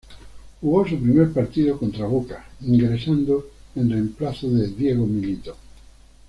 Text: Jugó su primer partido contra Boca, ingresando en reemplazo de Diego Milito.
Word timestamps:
Jugó 0.61 0.87
su 0.87 0.97
primer 0.97 1.31
partido 1.31 1.77
contra 1.77 2.07
Boca, 2.07 2.43
ingresando 2.61 3.45
en 3.75 3.91
reemplazo 3.91 4.49
de 4.49 4.67
Diego 4.69 5.05
Milito. 5.05 5.55